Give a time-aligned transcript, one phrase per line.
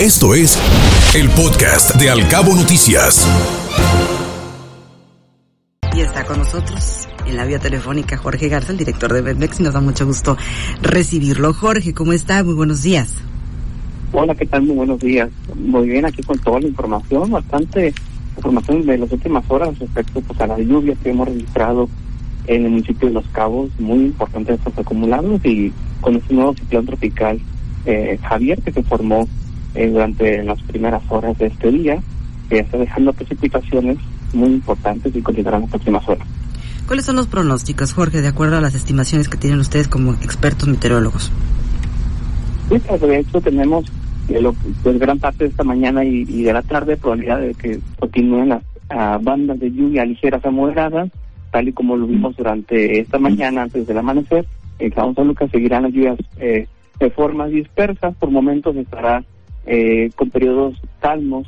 [0.00, 0.60] Esto es
[1.14, 3.26] el podcast de Alcabo Noticias.
[5.96, 9.62] Y está con nosotros en la vía telefónica Jorge Garza, el director de Bedmex, y
[9.62, 10.36] nos da mucho gusto
[10.82, 11.54] recibirlo.
[11.54, 12.44] Jorge, ¿cómo está?
[12.44, 13.14] Muy buenos días.
[14.12, 14.64] Hola, ¿qué tal?
[14.64, 15.30] Muy buenos días.
[15.54, 17.94] Muy bien, aquí con toda la información, bastante
[18.36, 21.88] información de las últimas horas respecto pues, a las lluvias que hemos registrado
[22.48, 25.72] en el municipio de Los Cabos, muy importantes estos acumulados y
[26.02, 27.40] con este nuevo ciclón tropical
[27.86, 29.26] eh, Javier que se formó
[29.76, 31.98] eh, durante las primeras horas de este día,
[32.48, 33.98] que está dejando precipitaciones
[34.32, 36.26] muy importantes y continuarán las próximas horas.
[36.86, 40.68] ¿Cuáles son los pronósticos, Jorge, de acuerdo a las estimaciones que tienen ustedes como expertos
[40.68, 41.32] meteorólogos?
[42.68, 43.86] Sí, pues, de hecho tenemos
[44.28, 47.80] eh, lo, pues, gran parte de esta mañana y, de la tarde probabilidad de que
[47.98, 48.62] continúen las
[49.22, 51.10] bandas de lluvia ligeras a moderadas,
[51.50, 54.46] tal y como lo vimos durante esta mañana antes del amanecer.
[54.78, 56.66] En San Lucas seguirán las lluvias eh,
[57.00, 59.24] de formas dispersas, por momentos estará
[59.66, 61.46] eh, con periodos calmos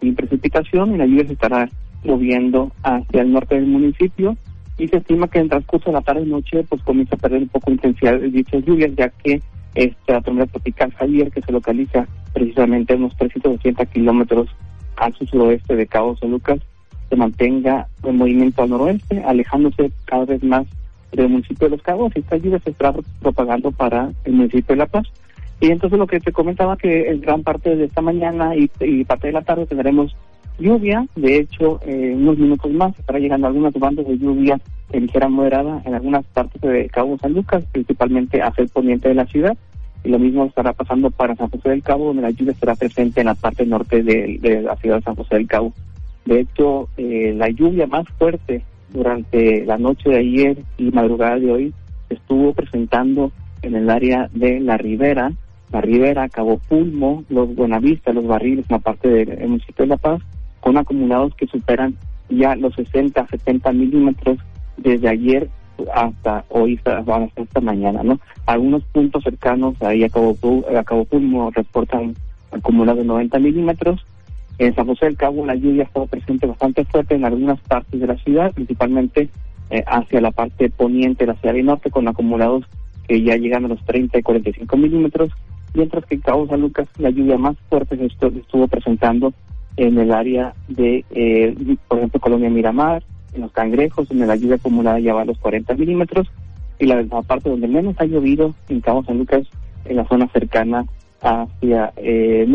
[0.00, 1.68] sin precipitación y la lluvia se estará
[2.04, 4.36] moviendo hacia el norte del municipio
[4.78, 7.42] y se estima que en transcurso de la tarde y noche pues comienza a perder
[7.42, 9.40] un poco de intensidad de dichas lluvias ya que
[9.74, 14.48] esta tormenta tropical Javier que se localiza precisamente a unos 380 kilómetros
[14.96, 16.60] al suroeste de Cabo San Lucas
[17.08, 20.66] se mantenga en movimiento al noroeste alejándose cada vez más
[21.12, 22.12] del municipio de Los Cabos.
[22.14, 25.06] Y esta lluvia se está propagando para el municipio de La Paz
[25.60, 28.68] y entonces lo que te comentaba que en gran parte de esta mañana y,
[29.04, 30.14] parte de la tarde tendremos
[30.58, 31.06] lluvia.
[31.16, 35.82] De hecho, en unos minutos más estará llegando algunas bandas de lluvia de ligera moderada
[35.84, 39.56] en algunas partes de Cabo San Lucas, principalmente hacia el poniente de la ciudad.
[40.04, 43.20] Y lo mismo estará pasando para San José del Cabo, donde la lluvia estará presente
[43.20, 45.72] en la parte norte de, la ciudad de San José del Cabo.
[46.26, 51.50] De hecho, eh, la lluvia más fuerte durante la noche de ayer y madrugada de
[51.50, 51.74] hoy
[52.08, 55.32] estuvo presentando en el área de la Ribera,
[55.72, 60.22] la Ribera, Cabo Pulmo, los Buenavista, los Barriles, una parte del municipio de La Paz,
[60.60, 61.96] con acumulados que superan
[62.28, 64.38] ya los 60, 70 milímetros
[64.76, 65.48] desde ayer
[65.94, 68.18] hasta hoy, hasta, esta mañana, ¿no?
[68.46, 70.36] Algunos puntos cercanos ahí a Cabo,
[70.76, 72.14] a Cabo Pulmo reportan
[72.50, 74.04] acumulados de 90 milímetros.
[74.58, 78.00] En San José del Cabo la lluvia ha estado presente bastante fuerte en algunas partes
[78.00, 79.28] de la ciudad, principalmente
[79.70, 82.64] eh, hacia la parte poniente de la ciudad y norte, con acumulados
[83.06, 85.30] que ya llegan a los 30 y 45 milímetros
[85.76, 89.32] mientras que en Cabo San Lucas la lluvia más fuerte se estuvo presentando
[89.76, 91.54] en el área de, eh,
[91.86, 93.02] por ejemplo, Colonia Miramar,
[93.34, 96.28] en los Cangrejos, donde la lluvia acumulada ya va a los 40 milímetros,
[96.78, 99.46] y la, parte donde menos ha llovido en Cabo San Lucas,
[99.84, 100.86] en la zona cercana
[101.20, 102.46] hacia eh,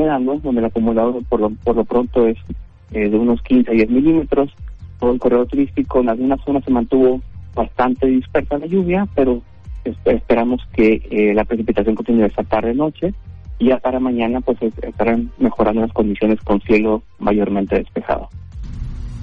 [0.43, 2.38] donde el acumulado por lo, por lo pronto es
[2.91, 4.51] eh, de unos 15 a 10 milímetros.
[4.99, 7.21] Todo el corredor turístico en algunas zonas se mantuvo
[7.55, 9.41] bastante dispersa la lluvia, pero
[10.06, 13.14] esperamos que eh, la precipitación continúe esta tarde-noche
[13.59, 18.30] y ya para mañana pues estarán mejorando las condiciones con cielo mayormente despejado.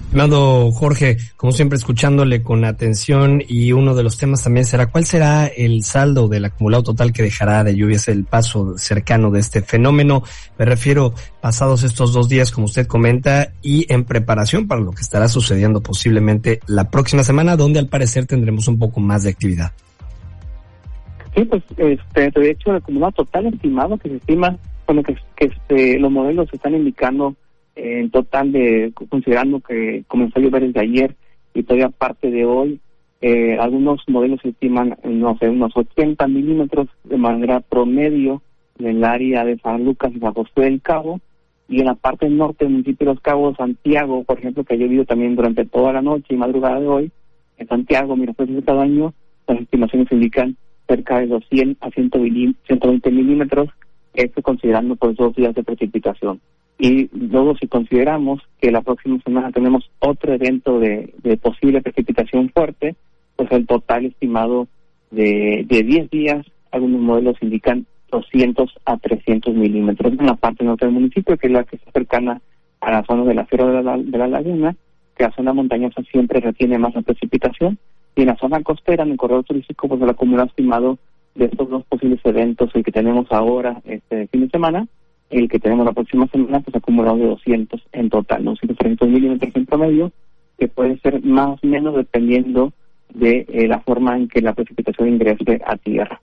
[0.09, 5.05] Estimado Jorge, como siempre escuchándole con atención y uno de los temas también será cuál
[5.05, 9.61] será el saldo del acumulado total que dejará de lluvias el paso cercano de este
[9.61, 10.23] fenómeno.
[10.59, 15.03] Me refiero pasados estos dos días, como usted comenta, y en preparación para lo que
[15.03, 19.73] estará sucediendo posiblemente la próxima semana, donde al parecer tendremos un poco más de actividad.
[21.39, 24.57] Sí, pues este, de hecho el acumulado total estimado que se estima,
[24.89, 27.37] bueno, que, que este, los modelos están indicando
[27.77, 31.15] en total de, considerando que comenzó a llover desde ayer
[31.55, 32.81] y todavía parte de hoy,
[33.21, 38.43] eh, algunos modelos estiman, no sé, unos 80 milímetros de manera promedio
[38.81, 41.21] en el área de San Lucas y San José del Cabo,
[41.69, 44.77] y en la parte norte del municipio de Los Cabos, Santiago, por ejemplo, que ha
[44.77, 47.13] llovido también durante toda la noche y madrugada de hoy,
[47.59, 49.15] en Santiago, mira, pues de cada año,
[49.47, 50.57] las estimaciones indican
[50.89, 53.69] cerca de los 100 a 120 milímetros,
[54.15, 56.41] esto considerando pues dos días de precipitación.
[56.79, 61.13] Y luego si consideramos que la próxima semana tenemos otro evento de,
[61.43, 62.97] posible precipitación fuerte,
[63.37, 64.69] pues el total estimado
[65.11, 70.87] de, de 10 días, algunos modelos indican 200 a 300 milímetros en la parte norte
[70.87, 72.41] del municipio, que es la que está cercana
[72.81, 74.77] a la zona de la Sierra de la, de la Laguna,
[75.17, 77.79] que la zona montañosa siempre retiene más la precipitación,
[78.19, 80.99] y en la zona costera, en el corredor turístico, pues el acumulado estimado
[81.37, 84.89] de estos dos posibles eventos, el que tenemos ahora este fin de semana,
[85.31, 89.55] el que tenemos la próxima semana, pues acumulado de 200 en total, 200, 300 milímetros
[89.55, 90.13] en promedio,
[90.59, 92.73] que puede ser más o menos dependiendo
[93.15, 96.21] de eh, la forma en que la precipitación ingrese a tierra.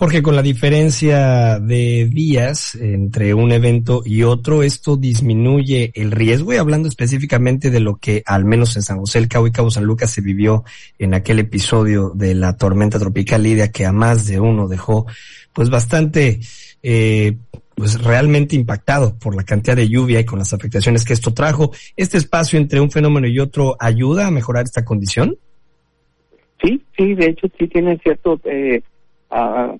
[0.00, 6.54] Jorge, con la diferencia de días entre un evento y otro, ¿esto disminuye el riesgo?
[6.54, 9.70] Y hablando específicamente de lo que al menos en San José el Cabo y Cabo
[9.70, 10.64] San Lucas se vivió
[10.98, 15.04] en aquel episodio de la tormenta tropical Lidia que a más de uno dejó
[15.52, 16.40] pues bastante
[16.82, 17.36] eh,
[17.74, 21.72] pues realmente impactado por la cantidad de lluvia y con las afectaciones que esto trajo.
[21.94, 25.36] ¿Este espacio entre un fenómeno y otro ayuda a mejorar esta condición?
[26.62, 28.80] Sí, sí, de hecho sí tiene cierto eh,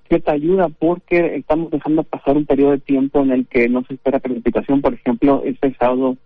[0.08, 3.94] cierta ayuda porque estamos dejando pasar un periodo de tiempo en el que no se
[3.94, 4.80] espera precipitación.
[4.80, 6.16] Por ejemplo, este sábado,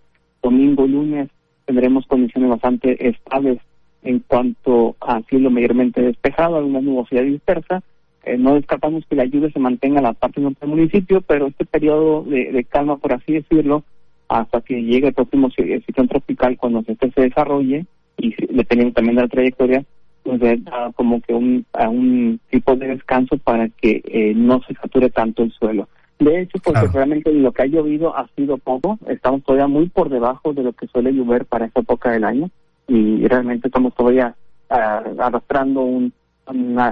[0.42, 1.30] domingo, lunes
[1.64, 3.58] tendremos condiciones bastante estables
[4.02, 7.82] en cuanto a cielo mayormente despejado, alguna nubosidad dispersa.
[8.24, 11.46] Eh, no descartamos que la lluvia se mantenga en la parte norte del municipio, pero
[11.46, 13.84] este periodo de, calma, por así decirlo,
[14.28, 17.86] hasta que llegue el próximo ciclón tropical, cuando este se desarrolle,
[18.18, 19.84] y dependiendo también de la trayectoria,
[20.24, 24.74] pues da como que un, a un tipo de descanso para que eh, no se
[24.74, 25.88] sature tanto el suelo.
[26.18, 30.08] De hecho, porque realmente lo que ha llovido ha sido poco, estamos todavía muy por
[30.08, 32.50] debajo de lo que suele llover para esta época del año
[32.88, 34.34] y realmente estamos todavía
[34.70, 36.12] ah, arrastrando un,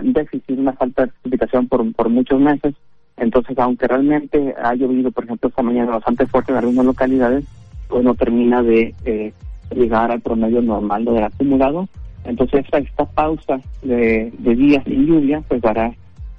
[0.02, 2.74] déficit, una falta de precipitación por, por muchos meses.
[3.16, 7.44] Entonces, aunque realmente ha llovido, por ejemplo, esta mañana bastante fuerte en algunas localidades,
[7.88, 9.32] pues no termina de eh,
[9.74, 11.88] llegar al promedio normal del acumulado.
[12.24, 15.92] Entonces, esta, pausa de, de días sin lluvia, pues dará,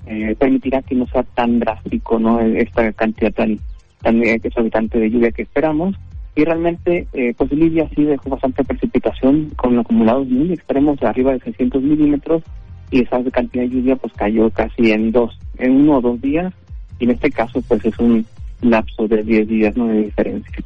[0.05, 2.39] eh, permitirá que no sea tan drástico, ¿no?
[2.39, 3.59] Esta cantidad tan,
[4.01, 5.95] tan exorbitante de lluvia que esperamos
[6.35, 11.39] y realmente eh, pues Libia sí dejó bastante precipitación con acumulados muy extremos arriba de
[11.39, 12.43] 600 milímetros
[12.89, 16.51] y esa cantidad de lluvia pues cayó casi en dos, en uno o dos días
[16.99, 18.25] y en este caso pues es un
[18.61, 20.63] lapso de 10 días no de diferencia.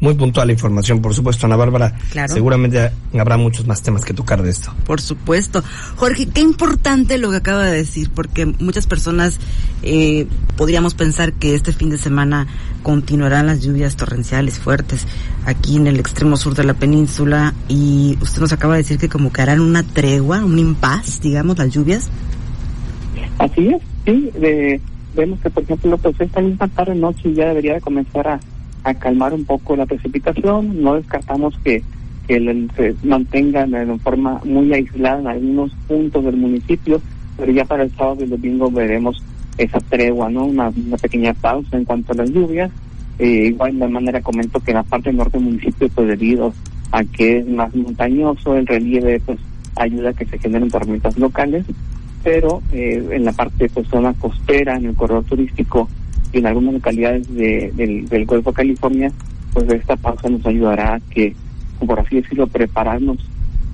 [0.00, 1.94] Muy puntual la información, por supuesto, Ana Bárbara.
[2.10, 2.32] Claro.
[2.32, 4.72] Seguramente habrá muchos más temas que tocar de esto.
[4.86, 5.62] Por supuesto.
[5.96, 9.38] Jorge, qué importante lo que acaba de decir, porque muchas personas
[9.82, 10.26] eh,
[10.56, 12.46] podríamos pensar que este fin de semana
[12.82, 15.06] continuarán las lluvias torrenciales fuertes
[15.44, 19.10] aquí en el extremo sur de la península y usted nos acaba de decir que
[19.10, 22.08] como que harán una tregua, un impas, digamos, las lluvias.
[23.38, 24.30] Así es, sí.
[25.14, 28.40] vemos que, por ejemplo, pues esta misma tarde noche ya debería de comenzar a
[28.84, 30.82] a calmar un poco la precipitación.
[30.82, 31.82] No descartamos que,
[32.26, 37.00] que se mantengan de forma muy aislada en algunos puntos del municipio,
[37.36, 39.22] pero ya para el sábado y el domingo veremos
[39.58, 40.44] esa tregua, ¿no?
[40.44, 42.70] Una, pequeña pausa en cuanto a las lluvias.
[43.18, 46.54] Eh, igual de manera comento que en la parte norte del municipio, pues debido
[46.90, 49.38] a que es más montañoso, el relieve pues
[49.76, 51.66] ayuda a que se generen tormentas locales,
[52.24, 55.88] pero eh, en la parte pues zona costera, en el corredor turístico,
[56.32, 59.12] en algunas localidades del, del Golfo de California,
[59.52, 61.34] pues esta pausa nos ayudará a que,
[61.84, 63.18] por así decirlo, prepararnos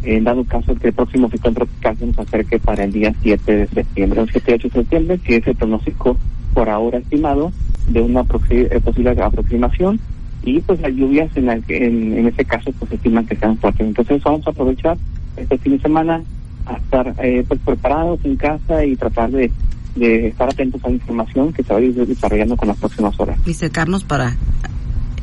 [0.02, 3.56] en dado caso que el próximo ciclón tropical se nos acerque para el día 7
[3.56, 6.16] de septiembre, el 7 y 8 de septiembre, que es el pronóstico
[6.54, 7.52] por ahora estimado
[7.88, 10.00] de una eh, posible aproximación
[10.42, 13.86] y pues las lluvias en, en, en este caso pues estiman que sean fuertes.
[13.86, 14.96] Entonces vamos a aprovechar
[15.36, 16.22] este fin de semana
[16.66, 19.50] a estar eh, pues preparados en casa y tratar de
[19.96, 23.18] de estar atentos a la información que se va a ir desarrollando con las próximas
[23.18, 23.38] horas.
[23.46, 24.36] Y secarnos para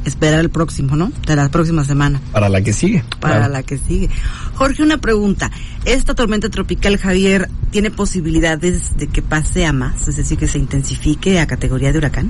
[0.05, 1.11] esperar el próximo, ¿no?
[1.25, 2.19] De la próxima semana.
[2.31, 3.03] Para la que sigue.
[3.19, 4.09] Para la que sigue.
[4.55, 5.49] Jorge, una pregunta.
[5.85, 10.07] ¿Esta tormenta tropical, Javier, tiene posibilidades de que pase a más?
[10.07, 12.29] Es decir, que se intensifique a categoría de huracán?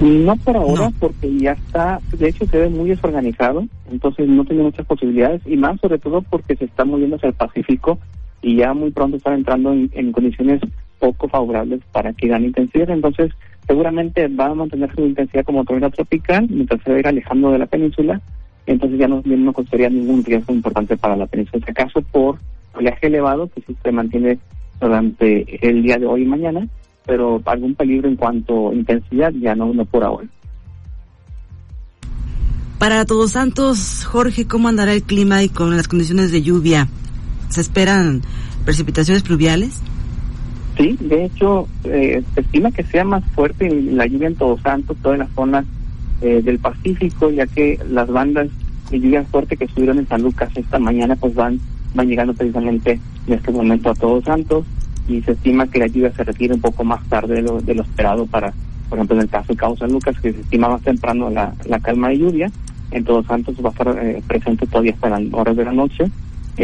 [0.00, 4.62] No por ahora, porque ya está, de hecho se ve muy desorganizado, entonces no tiene
[4.62, 7.98] muchas posibilidades, y más sobre todo porque se está moviendo hacia el Pacífico
[8.40, 10.62] y ya muy pronto está entrando en condiciones
[11.00, 12.90] poco favorables para que gane intensidad.
[12.90, 13.32] Entonces,
[13.66, 17.50] seguramente va a mantener su intensidad como tormenta tropical mientras se va a ir alejando
[17.50, 18.20] de la península.
[18.66, 21.58] Entonces ya no, no consideraría ningún riesgo importante para la península.
[21.58, 22.38] En este caso, por
[22.74, 24.38] oleaje elevado, que sí se mantiene
[24.80, 26.68] durante el día de hoy y mañana,
[27.06, 30.28] pero algún peligro en cuanto a intensidad ya no, no por ahora.
[32.78, 36.88] Para Todos Santos, Jorge, ¿cómo andará el clima y con las condiciones de lluvia?
[37.50, 38.22] ¿Se esperan
[38.64, 39.82] precipitaciones pluviales?
[40.80, 44.96] Sí, de hecho, eh, se estima que sea más fuerte la lluvia en Todos Santos,
[45.02, 45.62] toda la zona
[46.22, 48.48] eh, del Pacífico, ya que las bandas
[48.90, 51.60] de lluvia fuerte que estuvieron en San Lucas esta mañana, pues van,
[51.94, 54.64] van llegando precisamente en este momento a Todos Santos,
[55.06, 57.74] y se estima que la lluvia se retire un poco más tarde de lo, de
[57.74, 58.54] lo esperado para,
[58.88, 61.52] por ejemplo, en el caso de Cabo San Lucas, que se estima más temprano la,
[61.66, 62.50] la calma de lluvia,
[62.90, 66.10] en Todos Santos va a estar eh, presente todavía hasta las horas de la noche,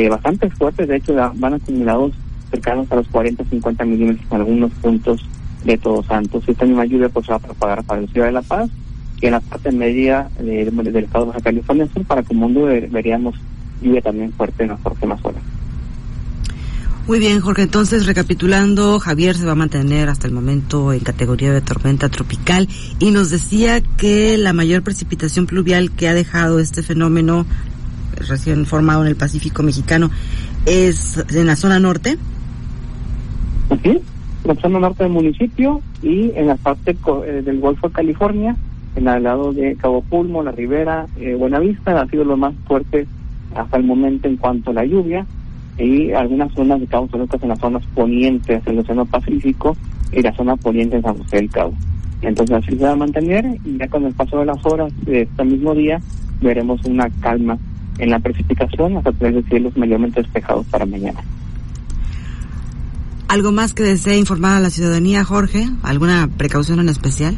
[0.08, 2.12] bastante fuertes, de hecho van acumulados
[2.56, 5.24] cercanos a los 40 50 milímetros en algunos puntos
[5.64, 6.44] de Todos Santos.
[6.46, 8.70] Esta misma lluvia pues va a propagar para la ciudad de La Paz
[9.20, 12.64] y en la parte media del estado de Baja California Sur para que el mundo
[12.64, 13.34] veríamos
[13.82, 15.42] lluvia también fuerte en las próximas horas.
[17.06, 17.62] Muy bien, Jorge.
[17.62, 22.68] Entonces, recapitulando, Javier se va a mantener hasta el momento en categoría de tormenta tropical
[22.98, 27.46] y nos decía que la mayor precipitación pluvial que ha dejado este fenómeno
[28.16, 30.10] recién formado en el Pacífico mexicano
[30.64, 32.18] es en la zona norte.
[33.82, 34.00] Sí,
[34.44, 38.56] la zona norte del municipio y en la parte eh, del Golfo de California,
[38.94, 43.06] en el lado de Cabo Pulmo, La Ribera, eh, Buenavista, ha sido lo más fuerte
[43.54, 45.26] hasta el momento en cuanto a la lluvia
[45.78, 49.76] y algunas zonas de Cabo San en las zonas ponientes del Océano Pacífico
[50.12, 51.74] y la zona poniente en San José del Cabo.
[52.22, 55.22] Entonces así se va a mantener y ya con el paso de las horas de
[55.22, 56.00] este mismo día
[56.40, 57.58] veremos una calma
[57.98, 61.20] en la precipitación hasta tener cielos mayormente despejados para mañana.
[63.28, 65.66] ¿Algo más que desee informar a la ciudadanía, Jorge?
[65.82, 67.36] ¿Alguna precaución en especial?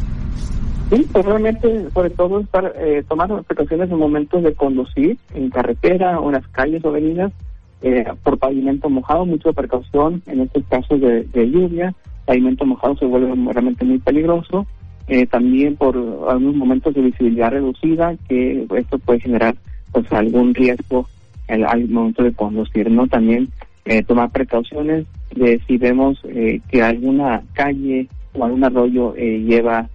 [0.90, 6.20] Sí, pues realmente, sobre todo, estar, eh, tomar precauciones en momentos de conducir en carretera
[6.20, 7.32] o en las calles o avenidas
[7.80, 11.94] eh, por pavimento mojado, mucha precaución en estos casos de, lluvia.
[12.26, 14.66] Pavimento mojado se vuelve realmente muy peligroso.
[15.06, 15.96] Eh, también por
[16.28, 19.56] algunos momentos de visibilidad reducida, que esto puede generar
[19.90, 21.08] pues algún riesgo
[21.48, 23.06] al momento de conducir, ¿no?
[23.06, 23.48] También
[23.86, 25.06] eh, tomar precauciones
[25.38, 29.88] de si vemos eh, que alguna calle o algún arroyo eh, lleva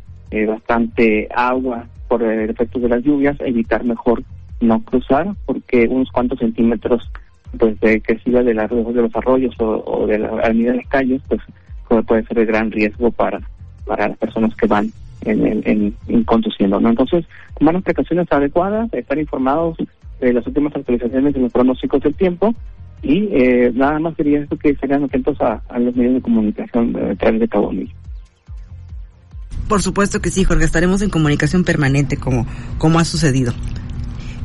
[0.48, 4.24] bastante agua por el efecto de las lluvias, evitar mejor
[4.62, 7.08] no cruzar, porque unos cuantos centímetros
[7.60, 11.42] pues de crecida de, de los arroyos o, de la avenida de las calles, pues
[12.08, 13.40] puede ser de gran riesgo para,
[13.86, 14.92] para las personas que van
[15.26, 16.80] en, en, conduciendo.
[16.80, 16.90] ¿no?
[16.90, 17.26] Entonces,
[17.58, 19.78] tomar las precauciones adecuadas, estar informados
[20.20, 22.54] de las últimas actualizaciones de los pronósticos del tiempo
[23.04, 27.16] y eh, nada más sería esto que serían atentos a, los medios de comunicación a
[27.16, 27.94] través de Cabo Mil.
[29.68, 33.54] Por supuesto que sí, Jorge, estaremos en comunicación permanente como, como ha sucedido.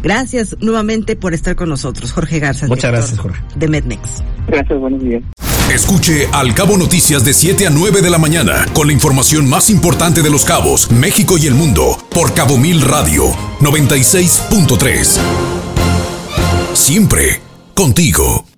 [0.02, 2.66] Gracias nuevamente por estar con nosotros, Jorge Garza.
[2.66, 3.40] Muchas gracias, Jorge.
[3.56, 4.22] De Medmex.
[4.46, 5.22] Gracias, buenos días.
[5.72, 9.70] Escuche Al Cabo Noticias de 7 a 9 de la mañana con la información más
[9.70, 13.24] importante de los cabos, México y el mundo por Cabo Mil Radio
[13.60, 15.20] 96.3.
[16.72, 17.47] Siempre
[17.78, 18.57] contigo.